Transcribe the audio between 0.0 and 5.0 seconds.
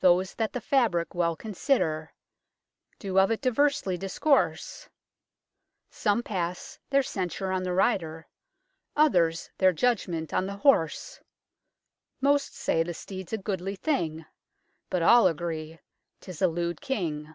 Those that the fabric well consider Do of it diversely discourse,